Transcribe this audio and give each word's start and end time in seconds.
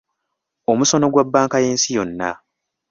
omusono 0.71 1.05
gwa 1.13 1.23
bbanka 1.27 1.57
y’ensi 1.63 1.89
yonna 1.95 2.29